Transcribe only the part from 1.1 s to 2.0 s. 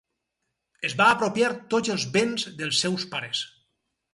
apropiar tots